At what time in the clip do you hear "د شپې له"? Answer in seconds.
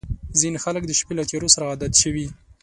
0.87-1.23